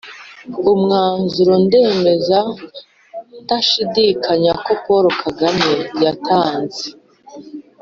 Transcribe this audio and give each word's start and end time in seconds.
umwanzuro 0.71 1.53
ndemeza 1.65 2.39
ntashidikanya 3.45 4.51
ko 4.63 4.71
paul 4.83 5.05
kagame 5.21 5.71
yatanze 6.03 6.85